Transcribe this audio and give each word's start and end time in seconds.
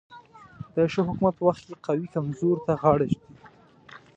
د 0.73 0.75
ښه 0.91 1.01
حکومت 1.07 1.33
په 1.37 1.43
وخت 1.47 1.61
کې 1.67 1.75
قوي 1.85 2.07
کمزورو 2.15 2.63
ته 2.65 2.73
غاړه 2.81 3.05
ږدي. 3.11 3.29